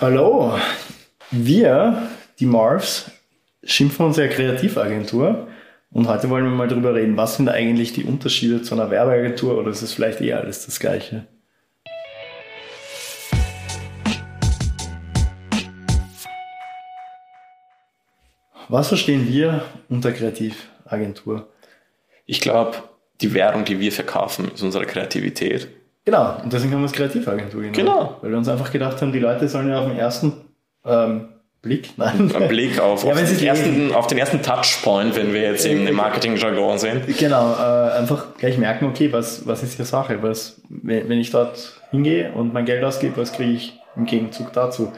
Hallo, 0.00 0.58
wir, 1.30 2.08
die 2.38 2.46
Marvs, 2.46 3.10
schimpfen 3.62 4.06
unsere 4.06 4.30
Kreativagentur 4.30 5.48
und 5.90 6.08
heute 6.08 6.30
wollen 6.30 6.44
wir 6.44 6.50
mal 6.52 6.68
darüber 6.68 6.94
reden, 6.94 7.18
was 7.18 7.36
sind 7.36 7.50
eigentlich 7.50 7.92
die 7.92 8.04
Unterschiede 8.04 8.62
zu 8.62 8.74
einer 8.74 8.90
Werbeagentur 8.90 9.58
oder 9.58 9.70
ist 9.70 9.82
es 9.82 9.92
vielleicht 9.92 10.22
eher 10.22 10.40
alles 10.40 10.64
das 10.64 10.80
Gleiche? 10.80 11.26
Was 18.70 18.88
verstehen 18.88 19.28
wir 19.28 19.66
unter 19.90 20.12
Kreativagentur? 20.12 21.52
Ich 22.24 22.40
glaube, 22.40 22.78
die 23.20 23.34
Währung, 23.34 23.66
die 23.66 23.80
wir 23.80 23.92
verkaufen, 23.92 24.50
ist 24.54 24.62
unsere 24.62 24.86
Kreativität. 24.86 25.68
Genau, 26.10 26.38
und 26.42 26.52
deswegen 26.52 26.74
haben 26.74 26.80
wir 26.80 26.86
es 26.86 26.92
Kreativagentur 26.92 27.60
genannt. 27.60 27.76
Genau. 27.76 28.16
Weil 28.20 28.32
wir 28.32 28.38
uns 28.38 28.48
einfach 28.48 28.72
gedacht 28.72 29.00
haben, 29.00 29.12
die 29.12 29.20
Leute 29.20 29.48
sollen 29.48 29.68
ja 29.68 29.78
auf 29.78 29.86
den 29.86 29.96
ersten 29.96 30.32
ähm, 30.84 31.28
Blick, 31.62 31.90
nein. 31.98 32.32
Ein 32.34 32.48
Blick 32.48 32.80
auf, 32.80 33.04
Ja, 33.04 33.12
auf, 33.12 33.22
den 33.22 33.46
ersten, 33.46 33.94
auf 33.94 34.06
den 34.08 34.18
ersten 34.18 34.42
Touchpoint, 34.42 35.14
wenn 35.14 35.32
wir 35.32 35.42
jetzt 35.42 35.66
im, 35.66 35.86
im 35.86 35.94
Marketing-Jargon 35.94 36.78
sind. 36.78 37.16
Genau, 37.16 37.52
äh, 37.52 37.92
einfach 37.92 38.34
gleich 38.36 38.58
merken, 38.58 38.86
okay, 38.86 39.12
was, 39.12 39.46
was 39.46 39.62
ist 39.62 39.76
hier 39.76 39.84
Sache? 39.84 40.20
Was, 40.20 40.60
wenn, 40.68 41.12
ich 41.12 41.30
dort 41.30 41.80
hingehe 41.92 42.32
und 42.32 42.52
mein 42.52 42.64
Geld 42.64 42.82
ausgebe, 42.82 43.16
was 43.16 43.32
kriege 43.32 43.52
ich 43.52 43.78
im 43.94 44.04
Gegenzug 44.04 44.52
dazu? 44.52 44.92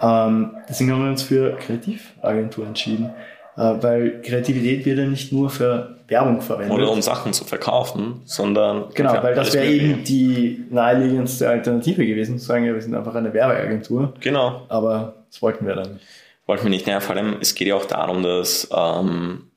Ähm, 0.00 0.52
deswegen 0.68 0.92
haben 0.92 1.02
wir 1.02 1.10
uns 1.10 1.24
für 1.24 1.56
Kreativagentur 1.56 2.68
entschieden, 2.68 3.06
äh, 3.06 3.10
weil 3.56 4.20
Kreativität 4.22 4.84
wird 4.84 4.98
ja 4.98 5.06
nicht 5.06 5.32
nur 5.32 5.48
für 5.50 5.96
Werbung 6.08 6.40
verwendet. 6.40 6.76
Oder 6.76 6.90
um 6.90 7.00
Sachen 7.02 7.32
zu 7.32 7.44
verkaufen, 7.44 8.20
sondern. 8.24 8.90
Genau, 8.94 9.14
weil 9.22 9.34
das 9.34 9.52
wäre 9.54 9.66
eben 9.66 10.04
die 10.04 10.64
naheliegendste 10.70 11.48
Alternative 11.48 12.06
gewesen, 12.06 12.38
zu 12.38 12.44
sagen, 12.44 12.64
ja, 12.66 12.74
wir 12.74 12.82
sind 12.82 12.94
einfach 12.94 13.14
eine 13.14 13.32
Werbeagentur. 13.32 14.14
Genau. 14.20 14.62
Aber 14.68 15.24
das 15.30 15.40
wollten 15.42 15.66
wir 15.66 15.74
dann 15.74 15.94
nicht. 15.94 16.04
Wollten 16.46 16.64
wir 16.64 16.70
nicht. 16.70 16.86
Naja, 16.86 17.00
vor 17.00 17.16
allem, 17.16 17.36
es 17.40 17.54
geht 17.54 17.66
ja 17.68 17.74
auch 17.74 17.86
darum, 17.86 18.22
dass. 18.22 18.68
Ähm, 18.72 19.50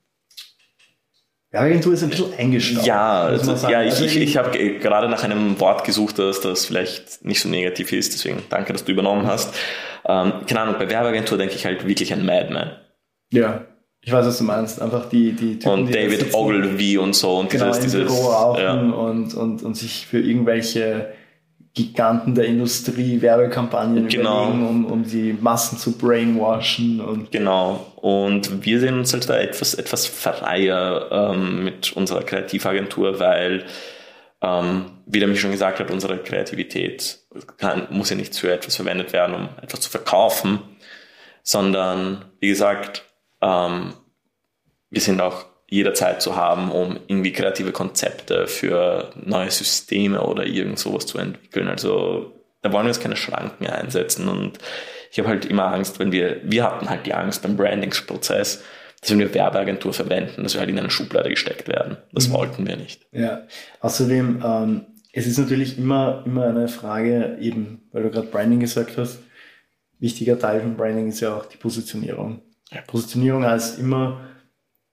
Werbeagentur 1.52 1.94
ist 1.94 2.04
ein 2.04 2.10
bisschen 2.12 2.34
eingestaubt. 2.38 2.86
ja, 2.86 3.24
also, 3.24 3.54
ja, 3.68 3.82
ich, 3.82 3.92
Also 3.92 4.06
ich, 4.06 4.18
ich 4.18 4.38
habe 4.38 4.52
ge- 4.52 4.78
gerade 4.78 5.10
nach 5.10 5.24
einem 5.24 5.60
Wort 5.60 5.84
gesucht, 5.84 6.20
das, 6.20 6.42
das 6.42 6.66
vielleicht 6.68 7.26
nicht 7.26 7.42
so 7.42 7.50
negativ 7.50 7.92
ist, 7.92 8.14
deswegen 8.14 8.44
danke, 8.50 8.72
dass 8.72 8.86
du 8.86 8.92
übernommen 8.92 9.26
hast. 9.26 9.56
Ähm, 10.06 10.34
keine 10.48 10.62
Ahnung, 10.62 10.76
bei 10.78 10.88
Werbeagentur 10.90 11.40
denke 11.40 11.56
ich 11.56 11.66
halt 11.66 11.88
wirklich 11.88 12.14
an 12.14 12.24
Madman. 12.24 12.72
Ja, 13.32 13.66
ich 14.02 14.12
weiß, 14.12 14.26
was 14.26 14.38
du 14.38 14.44
meinst. 14.46 14.82
Einfach 14.82 15.10
die, 15.10 15.34
die 15.34 15.60
Typen, 15.60 15.72
Und 15.82 15.88
die 15.88 15.94
da 15.94 16.00
David. 16.00 16.34
Ogilvy 16.34 16.98
und 16.98 17.16
so 17.16 17.38
und 17.38 17.50
genau, 17.50 17.68
dieses, 17.68 17.80
dieses 17.82 18.06
Büro 18.08 18.28
rauchen 18.30 18.62
ja, 18.62 18.74
und, 18.74 19.34
und, 19.34 19.64
und 19.64 19.76
sich 19.76 20.08
für 20.08 20.20
irgendwelche 20.20 21.10
Giganten 21.76 22.34
der 22.34 22.46
Industrie 22.46 23.22
Werbekampagnen 23.22 24.08
Genau. 24.08 24.46
überlegen, 24.48 24.68
um, 24.68 24.86
um 24.86 25.04
die 25.04 25.34
Massen 25.40 25.78
zu 25.78 25.98
brainwashen 25.98 27.00
und 27.00 27.32
genau. 27.32 27.86
Und 27.98 28.66
wir 28.66 28.80
sehen 28.80 28.96
uns 28.98 29.14
halt 29.14 29.30
da 29.30 29.38
etwas, 29.38 29.76
etwas 29.76 30.08
freier 30.08 31.08
ähm, 31.12 31.64
mit 31.64 31.94
unserer 31.94 32.24
Kreativagentur, 32.24 33.20
weil, 33.20 33.66
ähm, 34.42 34.86
wie 35.06 35.20
der 35.20 35.28
mich 35.28 35.40
schon 35.40 35.52
gesagt 35.52 35.80
hat, 35.80 35.92
unsere 35.92 36.18
Kreativität 36.18 37.20
kann, 37.58 37.88
muss 37.92 38.10
ja 38.10 38.16
nicht 38.16 38.36
für 38.36 38.52
etwas 38.52 38.76
verwendet 38.78 39.14
werden, 39.14 39.36
um 39.36 39.50
etwas 39.62 39.82
zu 39.82 39.90
verkaufen, 39.92 40.60
sondern, 41.44 42.26
wie 42.40 42.48
gesagt, 42.50 43.04
ähm, 43.42 43.94
wir 44.90 45.02
sind 45.02 45.22
auch 45.22 45.46
jederzeit 45.70 46.22
zu 46.22 46.36
haben, 46.36 46.72
um 46.72 47.00
irgendwie 47.08 47.32
kreative 47.32 47.72
Konzepte 47.72 48.48
für 48.48 49.12
neue 49.16 49.52
Systeme 49.52 50.22
oder 50.22 50.46
irgend 50.46 50.80
sowas 50.80 51.06
zu 51.06 51.20
entwickeln. 51.20 51.68
Also 51.68 52.34
da 52.62 52.74
wollen 52.74 52.86
wir 52.86 52.92
jetzt 52.92 53.02
keine 53.02 53.16
Schranken 53.16 53.68
einsetzen 53.68 54.28
und 54.28 54.60
ich 55.12 55.20
habe 55.20 55.30
halt 55.30 55.46
immer 55.46 55.66
Angst, 55.74 56.00
wenn 56.00 56.12
wir, 56.12 56.42
wir 56.44 56.64
hatten 56.64 56.90
halt 56.90 57.06
die 57.06 57.14
Angst 57.14 57.42
beim 57.42 57.56
Brandingsprozess, 57.56 58.64
dass 59.02 59.12
wenn 59.12 59.20
wir 59.20 59.34
Werbeagentur 59.34 59.94
verwenden, 59.94 60.44
dass 60.44 60.54
wir 60.54 60.60
halt 60.60 60.70
in 60.70 60.78
eine 60.78 60.90
Schublade 60.90 61.30
gesteckt 61.30 61.68
werden. 61.68 61.98
Das 62.12 62.32
wollten 62.32 62.68
wir 62.68 62.76
nicht. 62.76 63.08
Ja, 63.12 63.48
außerdem, 63.80 64.44
ähm, 64.46 64.86
es 65.14 65.26
ist 65.26 65.40
natürlich 65.40 65.78
immer, 65.78 66.24
immer 66.26 66.48
eine 66.48 66.68
Frage, 66.68 67.38
eben, 67.40 67.88
weil 67.92 68.04
du 68.04 68.12
gerade 68.12 68.28
Branding 68.28 68.60
gesagt 68.60 68.98
hast, 68.98 69.20
wichtiger 70.00 70.38
Teil 70.38 70.62
von 70.62 70.78
Branding 70.78 71.08
ist 71.08 71.22
ja 71.22 71.36
auch 71.36 71.46
die 71.46 71.58
Positionierung. 71.58 72.42
Positionierung 72.88 73.44
heißt 73.46 73.80
immer, 73.80 74.22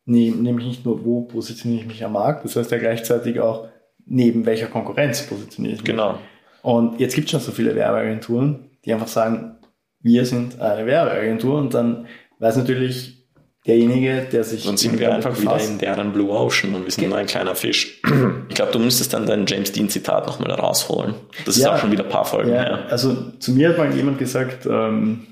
nämlich 0.06 0.66
nicht 0.66 0.84
nur, 0.84 1.04
wo 1.04 1.22
positioniere 1.22 1.82
ich 1.82 1.86
mich 1.86 2.04
am 2.04 2.12
Markt, 2.12 2.44
das 2.44 2.56
heißt 2.56 2.70
ja 2.70 2.78
gleichzeitig 2.78 3.40
auch, 3.40 3.68
neben 4.06 4.46
welcher 4.46 4.66
Konkurrenz 4.66 5.22
positioniere 5.26 5.74
ich 5.74 5.80
mich. 5.80 5.90
Genau. 5.90 6.18
Und 6.62 7.00
jetzt 7.00 7.14
gibt 7.14 7.26
es 7.26 7.32
schon 7.32 7.40
so 7.40 7.52
viele 7.52 7.74
Werbeagenturen, 7.74 8.70
die 8.84 8.92
einfach 8.92 9.08
sagen, 9.08 9.56
wir 10.00 10.24
sind 10.24 10.60
eine 10.60 10.86
Werbeagentur 10.86 11.58
und 11.58 11.74
dann 11.74 12.06
weiß 12.38 12.56
natürlich 12.56 13.26
derjenige, 13.66 14.26
der 14.30 14.44
sich 14.44 14.64
Dann 14.64 14.76
sind 14.76 14.98
wir 15.00 15.12
einfach 15.12 15.32
wieder 15.40 15.54
befasst, 15.54 15.70
in 15.70 15.78
deren 15.78 16.12
Blue 16.12 16.30
Ocean 16.30 16.72
und 16.76 16.84
wir 16.84 16.90
sind 16.92 17.08
nur 17.08 17.18
ein 17.18 17.26
kleiner 17.26 17.56
Fisch. 17.56 18.00
Ich 18.48 18.54
glaube, 18.54 18.70
du 18.70 18.78
müsstest 18.78 19.12
dann 19.12 19.26
dein 19.26 19.44
James 19.46 19.72
Dean-Zitat 19.72 20.26
nochmal 20.28 20.52
rausholen. 20.52 21.14
Das 21.44 21.56
ist 21.56 21.64
Ja. 21.64 21.74
auch 21.74 21.78
schon 21.78 21.90
wieder 21.90 22.04
ein 22.04 22.10
paar 22.10 22.24
Folgen 22.24 22.50
Ja, 22.50 22.62
her. 22.62 22.86
also 22.90 23.32
zu 23.40 23.50
mir 23.50 23.70
hat 23.70 23.78
mal 23.78 23.92
jemand 23.92 24.18
gesagt, 24.18 24.66
ähm, 24.70 25.26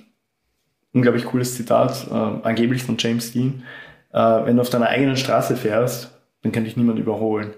unglaublich 0.94 1.24
cooles 1.26 1.54
Zitat, 1.54 2.06
ähm, 2.10 2.40
angeblich 2.44 2.82
von 2.82 2.96
James 2.98 3.32
Dean, 3.32 3.62
äh, 4.12 4.18
wenn 4.18 4.56
du 4.56 4.62
auf 4.62 4.70
deiner 4.70 4.88
eigenen 4.88 5.16
Straße 5.16 5.56
fährst, 5.56 6.10
dann 6.42 6.52
kann 6.52 6.64
dich 6.64 6.76
niemand 6.76 6.98
überholen. 6.98 7.52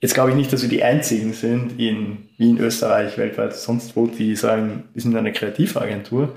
Jetzt 0.00 0.14
glaube 0.14 0.30
ich 0.30 0.36
nicht, 0.36 0.52
dass 0.52 0.62
wir 0.62 0.68
die 0.68 0.84
einzigen 0.84 1.32
sind 1.32 1.80
in 1.80 2.28
Wien, 2.36 2.58
Österreich, 2.58 3.16
weltweit, 3.16 3.54
sonst 3.56 3.96
wo, 3.96 4.06
die 4.06 4.36
sagen, 4.36 4.84
wir 4.92 5.00
sind 5.02 5.16
eine 5.16 5.32
Kreativagentur. 5.32 6.32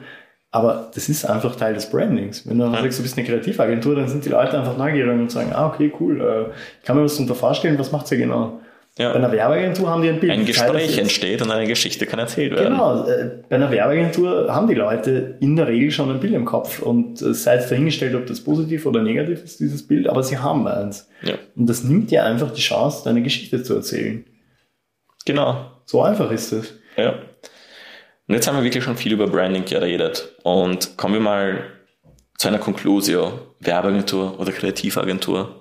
Aber 0.52 0.90
das 0.96 1.10
ist 1.10 1.26
einfach 1.30 1.56
Teil 1.58 1.74
des 1.76 1.90
Brandings. 1.92 2.48
Wenn 2.48 2.58
du 2.58 2.64
Ja. 2.66 2.82
sagst, 2.82 2.98
du 2.98 3.04
bist 3.04 3.18
eine 3.18 3.28
Kreativagentur, 3.28 3.96
dann 3.96 4.08
sind 4.08 4.26
die 4.26 4.30
Leute 4.30 4.58
einfach 4.58 4.78
neugierig 4.78 5.12
und 5.20 5.30
sagen, 5.30 5.52
ah, 5.54 5.68
okay, 5.68 5.94
cool, 6.00 6.22
äh, 6.22 6.52
ich 6.80 6.86
kann 6.88 6.96
mir 6.98 7.04
was 7.04 7.16
darunter 7.16 7.36
vorstellen, 7.36 7.78
was 7.78 7.92
macht 7.92 8.10
ihr 8.12 8.18
genau? 8.18 8.60
Ja. 9.00 9.14
Bei 9.14 9.16
einer 9.16 9.32
Werbeagentur 9.32 9.90
haben 9.90 10.02
die 10.02 10.10
ein 10.10 10.20
Bild. 10.20 10.34
Ein 10.34 10.46
Gespräch 10.46 10.98
entsteht 10.98 11.42
und 11.42 11.50
eine 11.50 11.66
Geschichte 11.66 12.06
kann 12.06 12.20
erzählt 12.20 12.52
werden. 12.52 12.74
Genau, 12.74 13.08
äh, 13.08 13.30
bei 13.48 13.56
einer 13.56 13.72
Werbeagentur 13.72 14.54
haben 14.54 14.68
die 14.68 14.74
Leute 14.76 15.38
in 15.40 15.56
der 15.56 15.68
Regel 15.68 15.90
schon 15.90 16.12
ein 16.12 16.20
Bild 16.20 16.34
im 16.34 16.44
Kopf 16.44 16.82
und 16.82 17.22
äh, 17.22 17.34
sei 17.34 17.56
es 17.56 17.70
dahingestellt, 17.70 18.14
ob 18.14 18.26
das 18.26 18.42
positiv 18.42 18.86
oder 18.86 19.02
negativ 19.02 19.42
ist, 19.42 19.62
dieses 19.62 19.88
Bild, 19.88 20.10
aber 20.10 20.22
sie 20.22 20.38
haben 20.38 20.68
eins. 20.68 21.08
Ja. 21.22 21.36
Und 21.56 21.70
das 21.70 21.86
nimmt 21.86 22.12
dir 22.12 22.26
einfach 22.26 22.52
die 22.52 22.62
Chance, 22.62 23.04
deine 23.06 23.24
Geschichte 23.24 23.64
zu 23.64 23.76
erzählen. 23.76 24.26
Genau. 25.26 25.72
So 25.86 26.02
einfach 26.02 26.30
ist 26.32 26.52
es. 26.52 26.74
Ja. 26.98 27.12
Und 28.28 28.36
jetzt 28.36 28.50
haben 28.50 28.58
wir 28.58 28.66
wirklich 28.66 28.84
schon 28.84 28.98
viel 28.98 29.14
über 29.14 29.28
Branding 29.28 29.64
geredet. 29.64 30.36
Und 30.44 30.98
kommen 30.98 31.14
wir 31.14 31.22
mal 31.22 31.64
zu 32.38 32.50
einer 32.50 32.60
Conclusio. 32.60 33.32
Werbeagentur 33.62 34.40
oder 34.40 34.52
Kreativagentur. 34.52 35.59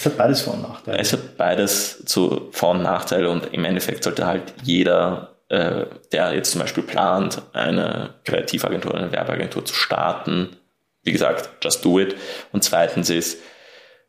Es 0.00 0.06
hat 0.06 0.16
beides 0.16 0.40
Vor- 0.40 0.54
und 0.54 0.62
Nachteile. 0.62 0.98
Es 0.98 1.12
hat 1.12 1.36
beides 1.36 2.02
zu 2.06 2.48
Vor- 2.52 2.70
und 2.70 2.82
Nachteile 2.82 3.28
und 3.28 3.52
im 3.52 3.66
Endeffekt 3.66 4.02
sollte 4.02 4.26
halt 4.26 4.54
jeder, 4.62 5.36
äh, 5.50 5.84
der 6.10 6.32
jetzt 6.32 6.52
zum 6.52 6.62
Beispiel 6.62 6.82
plant, 6.82 7.42
eine 7.52 8.14
Kreativagentur, 8.24 8.94
eine 8.94 9.12
Werbeagentur 9.12 9.62
zu 9.62 9.74
starten, 9.74 10.56
wie 11.02 11.12
gesagt, 11.12 11.50
just 11.62 11.84
do 11.84 12.00
it. 12.00 12.16
Und 12.50 12.64
zweitens 12.64 13.10
ist, 13.10 13.42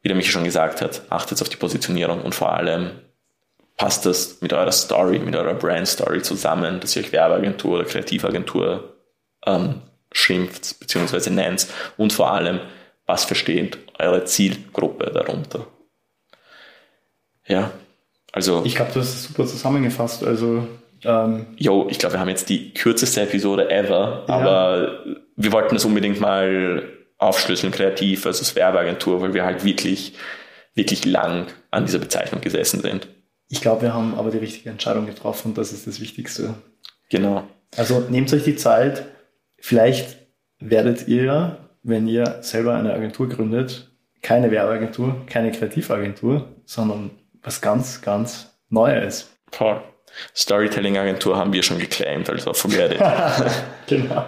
wie 0.01 0.07
der 0.07 0.15
Michi 0.15 0.31
schon 0.31 0.45
gesagt 0.45 0.79
hat, 0.79 1.01
achtet 1.09 1.41
auf 1.41 1.49
die 1.49 1.57
Positionierung 1.57 2.21
und 2.21 2.35
vor 2.35 2.53
allem 2.53 2.91
passt 3.75 4.05
das 4.05 4.39
mit 4.39 4.53
eurer 4.53 4.71
Story, 4.71 5.19
mit 5.19 5.35
eurer 5.35 5.55
Brand 5.55 5.89
Story 5.89 6.21
zusammen, 6.21 6.79
dass 6.79 6.95
ihr 6.95 7.03
euch 7.03 7.11
Werbeagentur 7.11 7.79
oder 7.79 7.85
Kreativagentur 7.85 8.95
ähm, 9.45 9.81
schimpft 10.13 10.79
bzw. 10.79 11.31
nennt 11.31 11.67
und 11.97 12.13
vor 12.13 12.31
allem, 12.31 12.61
was 13.05 13.25
versteht 13.25 13.77
eure 13.99 14.23
Zielgruppe 14.23 15.11
darunter. 15.11 15.67
Ja, 17.51 17.69
also, 18.31 18.63
Ich 18.63 18.75
glaube, 18.75 18.91
du 18.93 19.01
hast 19.01 19.13
es 19.13 19.23
super 19.23 19.45
zusammengefasst. 19.45 20.23
Also, 20.23 20.65
ähm, 21.03 21.47
yo, 21.57 21.87
ich 21.89 21.99
glaube, 21.99 22.15
wir 22.15 22.19
haben 22.21 22.29
jetzt 22.29 22.47
die 22.47 22.73
kürzeste 22.73 23.21
Episode 23.21 23.69
ever, 23.69 24.23
aber 24.27 25.03
wir 25.35 25.51
wollten 25.51 25.75
das 25.75 25.83
unbedingt 25.83 26.21
mal 26.21 26.83
aufschlüsseln, 27.17 27.73
kreativ 27.73 28.21
versus 28.21 28.55
Werbeagentur, 28.55 29.21
weil 29.21 29.33
wir 29.33 29.43
halt 29.43 29.65
wirklich, 29.65 30.13
wirklich 30.75 31.03
lang 31.05 31.47
an 31.71 31.85
dieser 31.85 31.99
Bezeichnung 31.99 32.39
gesessen 32.39 32.81
sind. 32.81 33.07
ich 33.49 33.59
glaube, 33.59 33.81
wir 33.81 33.93
haben 33.93 34.15
aber 34.15 34.31
die 34.31 34.37
richtige 34.37 34.69
Entscheidung 34.69 35.05
getroffen 35.05 35.49
und 35.49 35.57
das 35.57 35.73
ist 35.73 35.85
das 35.85 35.99
Wichtigste. 35.99 36.53
Genau. 37.09 37.43
Also 37.75 37.99
nehmt 38.09 38.31
euch 38.31 38.45
die 38.45 38.55
Zeit. 38.55 39.03
Vielleicht 39.59 40.17
werdet 40.59 41.09
ihr, 41.09 41.57
wenn 41.83 42.07
ihr 42.07 42.37
selber 42.41 42.75
eine 42.75 42.93
Agentur 42.93 43.27
gründet, 43.27 43.91
keine 44.21 44.51
Werbeagentur, 44.51 45.25
keine 45.27 45.51
Kreativagentur, 45.51 46.47
sondern 46.65 47.11
was 47.43 47.61
ganz, 47.61 48.01
ganz 48.01 48.47
Neues. 48.69 49.29
Voll. 49.51 49.81
Storytelling-Agentur 50.35 51.37
haben 51.37 51.53
wir 51.53 51.63
schon 51.63 51.79
geclaimed, 51.79 52.29
also 52.29 52.53
forget 52.53 52.93
it. 52.93 52.99
genau. 53.87 54.25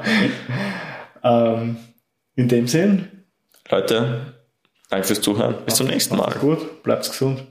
ähm, 1.24 1.77
in 2.36 2.48
dem 2.48 2.68
Sinn, 2.68 3.25
Leute, 3.69 4.33
danke 4.89 5.07
fürs 5.07 5.21
Zuhören. 5.21 5.56
Bis 5.65 5.75
zum 5.75 5.88
nächsten 5.88 6.15
Mal. 6.15 6.33
gut, 6.39 6.83
bleibt 6.83 7.07
gesund. 7.10 7.45